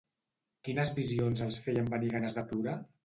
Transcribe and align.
Quines 0.67 0.93
visions 0.99 1.43
els 1.49 1.59
feien 1.67 1.93
venir 1.93 2.11
ganes 2.15 2.39
de 2.39 2.45
plorar? 2.53 2.75